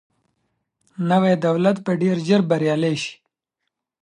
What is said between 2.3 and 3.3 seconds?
بریالی سي.